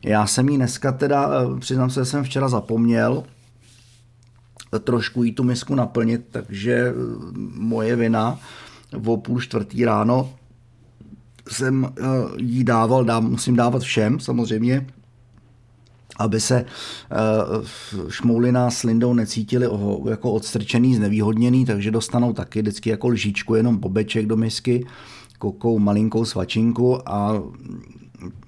Já 0.06 0.28
jsem 0.28 0.50
jí 0.50 0.58
dneska 0.58 0.92
teda, 0.92 1.30
eh, 1.32 1.60
přiznám 1.60 1.90
se, 1.90 2.06
jsem 2.06 2.24
včera 2.24 2.50
zapomněl, 2.50 3.24
trošku 4.80 5.24
jí 5.24 5.32
tu 5.32 5.44
misku 5.44 5.76
naplnit, 5.76 6.26
takže 6.32 6.74
eh, 6.74 6.94
moje 7.56 7.96
vina 7.96 8.40
o 9.06 9.18
půl 9.18 9.42
čtvrtý 9.42 9.86
ráno 9.86 10.30
jsem 11.50 11.86
eh, 11.86 12.04
jí 12.38 12.64
dával, 12.64 13.06
dám, 13.06 13.30
musím 13.30 13.56
dávat 13.56 13.82
všem 13.82 14.20
samozřejmě, 14.20 14.88
aby 16.20 16.40
se 16.40 16.66
uh, 16.66 18.10
Šmoulina 18.10 18.72
s 18.72 18.84
Lindou 18.84 19.14
necítili 19.14 19.70
jako 20.10 20.32
odstrčený, 20.32 20.96
znevýhodněný, 20.96 21.66
takže 21.66 21.92
dostanou 21.92 22.34
taky 22.34 22.62
vždycky 22.62 22.90
jako 22.90 23.08
lžičku, 23.08 23.56
jenom 23.56 23.78
bobeček 23.78 24.26
do 24.26 24.36
misky, 24.36 24.86
kokou 25.40 25.80
malinkou 25.80 26.26
svačinku 26.26 27.10
a 27.10 27.42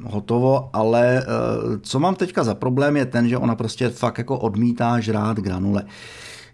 hotovo, 0.03 0.69
ale 0.73 1.23
uh, 1.25 1.77
co 1.81 1.99
mám 1.99 2.15
teďka 2.15 2.43
za 2.43 2.55
problém 2.55 2.97
je 2.97 3.05
ten, 3.05 3.29
že 3.29 3.37
ona 3.37 3.55
prostě 3.55 3.89
fakt 3.89 4.17
jako 4.17 4.39
odmítá 4.39 4.99
žrát 4.99 5.37
granule. 5.37 5.83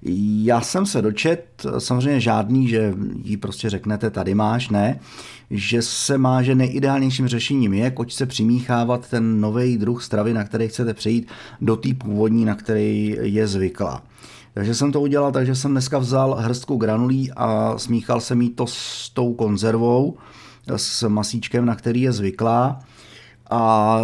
Já 0.01 0.61
jsem 0.61 0.85
se 0.85 1.01
dočet, 1.01 1.65
samozřejmě 1.77 2.19
žádný, 2.19 2.67
že 2.67 2.93
jí 3.23 3.37
prostě 3.37 3.69
řeknete, 3.69 4.09
tady 4.09 4.35
máš, 4.35 4.69
ne, 4.69 4.99
že 5.51 5.81
se 5.81 6.17
má, 6.17 6.41
že 6.41 6.55
nejideálnějším 6.55 7.27
řešením 7.27 7.73
je 7.73 7.91
kočce 7.91 8.25
přimíchávat 8.25 9.09
ten 9.09 9.41
nový 9.41 9.77
druh 9.77 10.03
stravy, 10.03 10.33
na 10.33 10.43
který 10.43 10.67
chcete 10.67 10.93
přejít, 10.93 11.27
do 11.61 11.75
té 11.75 11.93
původní, 11.93 12.45
na 12.45 12.55
který 12.55 13.17
je 13.21 13.47
zvyklá. 13.47 14.03
Takže 14.53 14.75
jsem 14.75 14.91
to 14.91 15.01
udělal, 15.01 15.31
takže 15.31 15.55
jsem 15.55 15.71
dneska 15.71 15.97
vzal 15.97 16.35
hrstku 16.39 16.75
granulí 16.75 17.31
a 17.31 17.77
smíchal 17.77 18.21
jsem 18.21 18.41
jí 18.41 18.49
to 18.49 18.67
s 18.67 19.09
tou 19.09 19.33
konzervou, 19.33 20.17
s 20.75 21.07
masíčkem, 21.07 21.65
na 21.65 21.75
který 21.75 22.01
je 22.01 22.11
zvyklá 22.11 22.79
a 23.49 23.99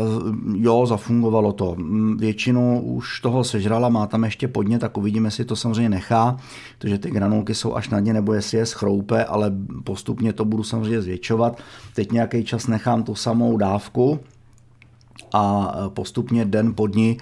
jo, 0.55 0.85
zafungovalo 0.85 1.51
to. 1.53 1.75
Většinu 2.17 2.81
už 2.81 3.19
toho 3.19 3.43
sežrala, 3.43 3.89
má 3.89 4.07
tam 4.07 4.23
ještě 4.23 4.47
podně, 4.47 4.79
tak 4.79 4.97
uvidíme, 4.97 5.27
jestli 5.27 5.45
to 5.45 5.55
samozřejmě 5.55 5.89
nechá, 5.89 6.37
protože 6.77 6.97
ty 6.97 7.11
granulky 7.11 7.55
jsou 7.55 7.75
až 7.75 7.89
na 7.89 7.99
dně, 7.99 8.13
nebo 8.13 8.33
jestli 8.33 8.57
je 8.57 8.65
schroupe, 8.65 9.25
ale 9.25 9.51
postupně 9.83 10.33
to 10.33 10.45
budu 10.45 10.63
samozřejmě 10.63 11.01
zvětšovat. 11.01 11.61
Teď 11.95 12.11
nějaký 12.11 12.43
čas 12.43 12.67
nechám 12.67 13.03
tu 13.03 13.15
samou 13.15 13.57
dávku 13.57 14.19
a 15.33 15.73
postupně 15.89 16.45
den 16.45 16.73
po 16.75 16.87
dní 16.87 17.17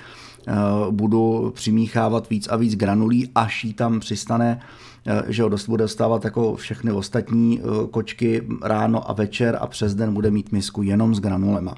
eh, 0.48 0.52
budu 0.92 1.52
přimíchávat 1.56 2.30
víc 2.30 2.48
a 2.48 2.56
víc 2.56 2.76
granulí, 2.76 3.30
až 3.36 3.64
jí 3.64 3.74
tam 3.74 4.00
přistane 4.00 4.60
eh, 5.08 5.24
že 5.28 5.44
ho 5.44 5.50
dost 5.50 5.70
bude 5.70 5.84
dostávat 5.84 6.26
jako 6.26 6.56
všechny 6.56 6.92
ostatní 6.92 7.62
kočky 7.92 8.48
ráno 8.64 9.10
a 9.10 9.14
večer 9.14 9.58
a 9.62 9.68
přes 9.68 9.96
den 9.96 10.14
bude 10.14 10.32
mít 10.32 10.52
misku 10.52 10.84
jenom 10.84 11.16
s 11.16 11.20
granulema. 11.20 11.76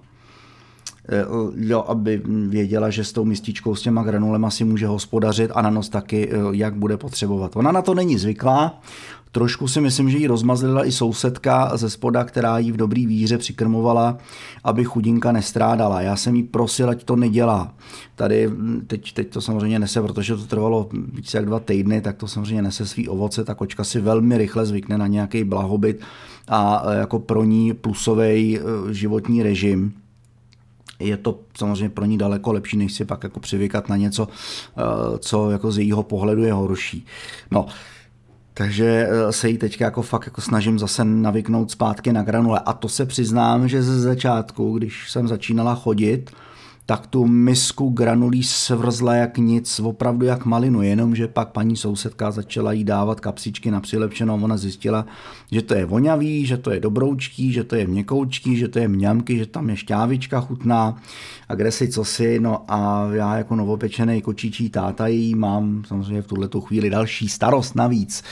Eh, 1.09 1.25
jo, 1.55 1.85
aby 1.87 2.21
věděla, 2.47 2.89
že 2.89 3.03
s 3.03 3.13
tou 3.13 3.25
mističkou, 3.25 3.75
s 3.75 3.81
těma 3.81 4.03
granulema 4.03 4.49
si 4.49 4.63
může 4.63 4.87
hospodařit 4.87 5.51
a 5.55 5.61
na 5.61 5.69
nos 5.69 5.89
taky, 5.89 6.29
eh, 6.31 6.37
jak 6.51 6.75
bude 6.75 6.97
potřebovat. 6.97 7.55
Ona 7.55 7.71
na 7.71 7.81
to 7.81 7.93
není 7.93 8.17
zvyklá, 8.17 8.81
Trošku 9.33 9.67
si 9.67 9.81
myslím, 9.81 10.09
že 10.09 10.17
ji 10.17 10.27
rozmazlila 10.27 10.85
i 10.85 10.91
sousedka 10.91 11.77
ze 11.77 11.89
spoda, 11.89 12.23
která 12.23 12.57
jí 12.57 12.71
v 12.71 12.77
dobrý 12.77 13.07
víře 13.07 13.37
přikrmovala, 13.37 14.17
aby 14.63 14.83
chudinka 14.83 15.31
nestrádala. 15.31 16.01
Já 16.01 16.15
jsem 16.15 16.35
jí 16.35 16.43
prosil, 16.43 16.89
ať 16.89 17.03
to 17.03 17.15
nedělá. 17.15 17.73
Tady 18.15 18.47
hm, 18.47 18.81
teď, 18.87 19.13
teď 19.13 19.29
to 19.29 19.41
samozřejmě 19.41 19.79
nese, 19.79 20.01
protože 20.01 20.35
to 20.35 20.45
trvalo 20.45 20.89
více 21.13 21.37
jak 21.37 21.45
dva 21.45 21.59
týdny, 21.59 22.01
tak 22.01 22.17
to 22.17 22.27
samozřejmě 22.27 22.61
nese 22.61 22.85
svý 22.85 23.07
ovoce. 23.07 23.43
Ta 23.43 23.55
kočka 23.55 23.83
si 23.83 24.01
velmi 24.01 24.37
rychle 24.37 24.65
zvykne 24.65 24.97
na 24.97 25.07
nějaký 25.07 25.43
blahobyt 25.43 26.01
a 26.47 26.83
eh, 26.85 26.99
jako 26.99 27.19
pro 27.19 27.43
ní 27.43 27.73
plusový 27.73 28.59
životní 28.91 29.43
režim 29.43 29.93
je 31.07 31.17
to 31.17 31.39
samozřejmě 31.57 31.89
pro 31.89 32.05
ní 32.05 32.17
daleko 32.17 32.53
lepší, 32.53 32.77
než 32.77 32.93
si 32.93 33.05
pak 33.05 33.23
jako 33.23 33.39
přivykat 33.39 33.89
na 33.89 33.97
něco, 33.97 34.27
eh, 34.77 34.81
co 35.19 35.51
jako 35.51 35.71
z 35.71 35.77
jejího 35.77 36.03
pohledu 36.03 36.43
je 36.43 36.53
horší. 36.53 37.05
No, 37.51 37.65
takže 38.53 39.07
eh, 39.09 39.31
se 39.31 39.49
jí 39.49 39.57
teď 39.57 39.81
jako 39.81 40.01
fakt 40.01 40.25
jako 40.25 40.41
snažím 40.41 40.79
zase 40.79 41.05
navyknout 41.05 41.71
zpátky 41.71 42.13
na 42.13 42.23
granule. 42.23 42.59
A 42.65 42.73
to 42.73 42.89
se 42.89 43.05
přiznám, 43.05 43.67
že 43.67 43.83
ze 43.83 44.01
začátku, 44.01 44.77
když 44.77 45.11
jsem 45.11 45.27
začínala 45.27 45.75
chodit, 45.75 46.31
tak 46.85 47.07
tu 47.07 47.25
misku 47.25 47.89
granulí 47.89 48.43
svrzla 48.43 49.15
jak 49.15 49.37
nic, 49.37 49.79
opravdu 49.79 50.25
jak 50.25 50.45
malinu, 50.45 50.81
jenomže 50.81 51.27
pak 51.27 51.49
paní 51.49 51.75
sousedka 51.75 52.31
začala 52.31 52.71
jí 52.71 52.83
dávat 52.83 53.19
kapsičky 53.19 53.71
na 53.71 53.79
přilepšenou, 53.79 54.43
ona 54.43 54.57
zjistila, 54.57 55.05
že 55.51 55.61
to 55.61 55.73
je 55.75 55.85
voňavý, 55.85 56.45
že 56.45 56.57
to 56.57 56.71
je 56.71 56.79
dobroučký, 56.79 57.51
že 57.51 57.63
to 57.63 57.75
je 57.75 57.87
měkoučký, 57.87 58.57
že 58.57 58.67
to 58.67 58.79
je 58.79 58.87
mňamky, 58.87 59.37
že 59.37 59.45
tam 59.45 59.69
je 59.69 59.75
šťávička 59.75 60.41
chutná 60.41 61.01
a 61.49 61.55
kde 61.55 61.71
si 61.71 61.87
co 61.87 62.05
si, 62.05 62.39
no 62.39 62.65
a 62.67 63.09
já 63.13 63.37
jako 63.37 63.55
novopečený 63.55 64.21
kočičí 64.21 64.69
táta 64.69 65.07
jí 65.07 65.35
mám 65.35 65.83
samozřejmě 65.87 66.21
v 66.21 66.27
tuhle 66.27 66.49
chvíli 66.59 66.89
další 66.89 67.29
starost 67.29 67.75
navíc, 67.75 68.23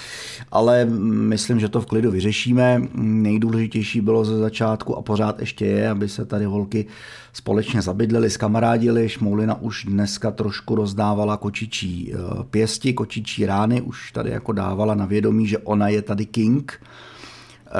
ale 0.51 0.85
myslím, 0.85 1.59
že 1.59 1.69
to 1.69 1.81
v 1.81 1.85
klidu 1.85 2.11
vyřešíme. 2.11 2.81
Nejdůležitější 2.95 4.01
bylo 4.01 4.25
ze 4.25 4.37
začátku 4.37 4.97
a 4.97 5.01
pořád 5.01 5.39
ještě 5.39 5.65
je, 5.65 5.89
aby 5.89 6.09
se 6.09 6.25
tady 6.25 6.45
holky 6.45 6.85
společně 7.33 7.81
zabydleli, 7.81 8.29
skamarádili. 8.41 9.09
Šmoulina 9.09 9.61
už 9.61 9.85
dneska 9.85 10.31
trošku 10.31 10.75
rozdávala 10.75 11.37
kočičí 11.37 12.09
eh, 12.09 12.17
pěsti, 12.49 12.93
kočičí 12.93 13.45
rány, 13.45 13.81
už 13.81 14.11
tady 14.11 14.29
jako 14.29 14.51
dávala 14.51 14.95
na 14.95 15.05
vědomí, 15.05 15.47
že 15.47 15.57
ona 15.57 15.87
je 15.87 16.01
tady 16.01 16.25
king. 16.25 16.73
Eh, 16.73 17.71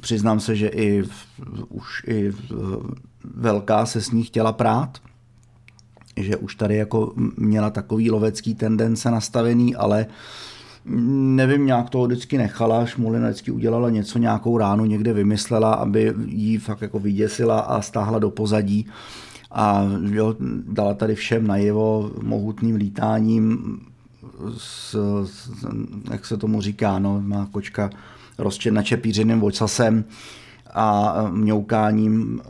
přiznám 0.00 0.40
se, 0.40 0.56
že 0.56 0.68
i 0.68 1.04
už 1.68 2.04
i 2.08 2.32
velká 3.24 3.86
se 3.86 4.00
s 4.00 4.10
ní 4.10 4.24
chtěla 4.24 4.52
prát, 4.52 4.98
že 6.16 6.36
už 6.36 6.54
tady 6.54 6.76
jako 6.76 7.12
měla 7.36 7.70
takový 7.70 8.10
lovecký 8.10 8.54
tendence 8.54 9.10
nastavený, 9.10 9.76
ale 9.76 10.06
nevím, 11.40 11.66
nějak 11.66 11.90
to 11.90 12.04
vždycky 12.04 12.38
nechala, 12.38 12.86
Šmulina 12.86 13.28
vždycky 13.28 13.50
udělala 13.50 13.90
něco, 13.90 14.18
nějakou 14.18 14.58
ránu 14.58 14.84
někde 14.84 15.12
vymyslela, 15.12 15.74
aby 15.74 16.14
jí 16.26 16.58
fakt 16.58 16.82
jako 16.82 16.98
vyděsila 16.98 17.60
a 17.60 17.82
stáhla 17.82 18.18
do 18.18 18.30
pozadí 18.30 18.86
a 19.50 19.84
jo, 20.10 20.34
dala 20.66 20.94
tady 20.94 21.14
všem 21.14 21.46
najevo 21.46 22.10
mohutným 22.22 22.76
lítáním 22.76 23.78
s, 24.56 24.96
s, 25.24 25.50
jak 26.10 26.26
se 26.26 26.36
tomu 26.36 26.60
říká, 26.60 26.98
no, 26.98 27.20
má 27.20 27.48
kočka 27.52 27.90
rozčet 28.38 28.70
na 28.70 28.82
čepířeným 28.82 29.40
vocasem 29.40 30.04
a 30.74 31.16
mňoukáním 31.30 32.40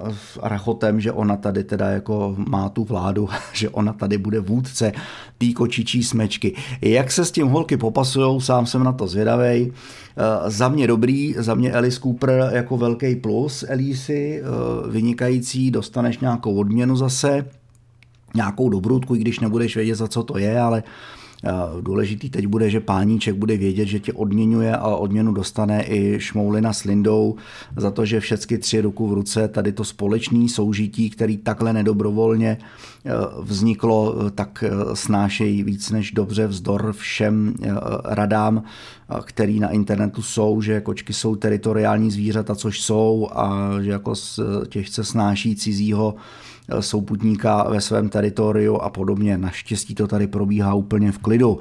a 0.43 0.49
rachotem, 0.49 1.01
že 1.01 1.13
ona 1.13 1.37
tady 1.37 1.65
teda 1.65 1.91
jako 1.91 2.35
má 2.49 2.69
tu 2.69 2.85
vládu, 2.85 3.29
že 3.53 3.69
ona 3.69 3.93
tady 3.93 4.19
bude 4.19 4.41
vůdce 4.41 4.93
té 5.39 5.53
kočičí 5.53 6.05
smečky. 6.05 6.57
Jak 6.83 7.13
se 7.13 7.25
s 7.25 7.31
tím 7.31 7.47
holky 7.47 7.77
popasujou, 7.77 8.41
sám 8.41 8.67
jsem 8.67 8.85
na 8.85 8.93
to 8.93 9.07
zvědavej. 9.07 9.73
Eh, 10.17 10.51
za 10.51 10.69
mě 10.69 10.87
dobrý, 10.87 11.35
za 11.39 11.55
mě 11.55 11.73
Alice 11.73 12.01
Cooper 12.01 12.51
jako 12.53 12.77
velký 12.77 13.17
plus 13.17 13.65
Elísy, 13.69 14.43
eh, 14.43 14.91
vynikající, 14.91 15.71
dostaneš 15.71 16.19
nějakou 16.19 16.55
odměnu 16.55 16.97
zase, 16.97 17.47
nějakou 18.35 18.69
dobrutku, 18.69 19.15
i 19.15 19.19
když 19.19 19.41
nebudeš 19.41 19.77
vědět, 19.77 19.95
za 19.95 20.09
co 20.09 20.23
to 20.23 20.39
je, 20.39 20.61
ale 20.61 20.83
Důležitý 21.81 22.31
teď 22.31 22.47
bude, 22.47 22.71
že 22.71 22.81
páníček 22.81 23.35
bude 23.35 23.57
vědět, 23.57 23.87
že 23.87 24.01
tě 24.01 24.13
odměňuje 24.13 24.77
a 24.77 24.87
odměnu 24.87 25.33
dostane 25.33 25.85
i 25.89 26.21
Šmoulina 26.21 26.73
s 26.73 26.85
Lindou 26.85 27.37
za 27.77 27.91
to, 27.91 28.05
že 28.05 28.21
všechny 28.21 28.59
tři 28.59 28.81
ruku 28.81 29.07
v 29.09 29.13
ruce 29.13 29.49
tady 29.49 29.73
to 29.73 29.85
společný 29.85 30.49
soužití, 30.49 31.11
který 31.11 31.37
takhle 31.37 31.73
nedobrovolně 31.73 32.49
e, 32.49 32.59
vzniklo, 33.43 34.27
e, 34.27 34.31
tak 34.31 34.65
e, 34.67 34.97
snášejí 34.97 35.63
víc 35.63 35.91
než 35.91 36.13
dobře 36.13 36.47
vzdor 36.47 36.93
všem 36.93 37.55
radám, 38.05 38.63
který 39.25 39.61
na 39.61 39.69
internetu 39.69 40.23
jsou, 40.23 40.61
že 40.61 40.81
kočky 40.81 41.13
jsou 41.13 41.37
teritoriální 41.37 42.11
zvířata, 42.11 42.55
což 42.55 42.81
jsou 42.81 43.29
a 43.33 43.71
že 43.83 43.91
jako 43.91 44.13
těžce 44.69 45.05
snáší 45.05 45.57
cizího 45.57 46.15
Eh, 46.15 46.56
souputníka 46.81 47.63
ve 47.63 47.81
svém 47.81 48.09
teritoriu 48.09 48.77
a 48.77 48.91
podobně. 48.91 49.39
Naštěstí 49.39 49.95
to 49.95 50.07
tady 50.07 50.27
probíhá 50.27 50.75
úplně 50.75 51.13
v 51.13 51.19
klidu. 51.19 51.59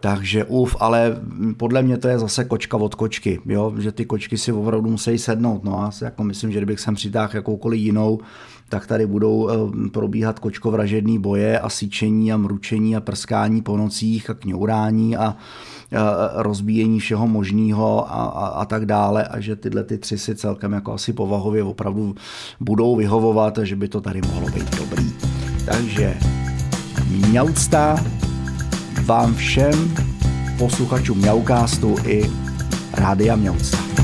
Takže 0.00 0.44
uf, 0.44 0.76
ale 0.80 1.16
podle 1.56 1.82
mě 1.82 1.98
to 1.98 2.08
je 2.08 2.18
zase 2.18 2.44
kočka 2.44 2.76
od 2.76 2.94
kočky, 2.94 3.40
jo? 3.46 3.74
že 3.78 3.92
ty 3.92 4.04
kočky 4.04 4.38
si 4.38 4.52
opravdu 4.52 4.90
musí 4.90 5.18
sednout. 5.18 5.64
No 5.64 5.80
a 5.80 5.90
jako 6.02 6.24
myslím, 6.24 6.52
že 6.52 6.58
kdybych 6.58 6.80
sem 6.80 6.94
přitáhl 6.94 7.32
jakoukoliv 7.34 7.80
jinou, 7.80 8.20
tak 8.68 8.86
tady 8.86 9.06
budou 9.06 9.48
eh, 9.48 9.88
probíhat 9.90 10.38
kočkovražedný 10.38 11.18
boje 11.18 11.58
a 11.58 11.68
síčení 11.68 12.32
a 12.32 12.36
mručení 12.36 12.96
a 12.96 13.00
prskání 13.00 13.62
po 13.62 13.76
nocích 13.76 14.30
a 14.30 14.34
kňourání 14.34 15.16
a 15.16 15.36
rozbíjení 16.34 17.00
všeho 17.00 17.26
možného 17.26 18.12
a, 18.12 18.24
a, 18.24 18.46
a 18.46 18.64
tak 18.64 18.86
dále 18.86 19.24
a 19.24 19.40
že 19.40 19.56
tyhle 19.56 19.84
ty 19.84 19.98
tři 19.98 20.18
si 20.18 20.34
celkem 20.34 20.72
jako 20.72 20.92
asi 20.92 21.12
povahově 21.12 21.62
opravdu 21.62 22.14
budou 22.60 22.96
vyhovovat 22.96 23.58
a 23.58 23.64
že 23.64 23.76
by 23.76 23.88
to 23.88 24.00
tady 24.00 24.20
mohlo 24.20 24.50
být 24.50 24.76
dobrý. 24.76 25.12
Takže 25.64 26.16
mňaucta 27.08 28.04
vám 29.04 29.34
všem 29.34 29.94
posluchačům 30.58 31.18
Mňaukástu 31.18 31.96
i 32.04 32.30
Rádia 32.92 33.36
Mňaucta. 33.36 34.01